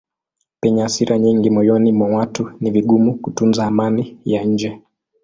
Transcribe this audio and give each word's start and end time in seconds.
Penye 0.61 0.81
hasira 0.85 1.15
nyingi 1.23 1.49
moyoni 1.49 1.91
mwa 1.93 2.07
watu 2.15 2.51
ni 2.59 2.71
vigumu 2.71 3.11
kutunza 3.15 3.65
amani 3.65 4.17
ya 4.25 4.43
nje. 4.43 4.81